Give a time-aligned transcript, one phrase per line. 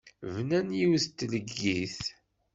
[0.33, 1.99] Bnan yiwet n tleggit.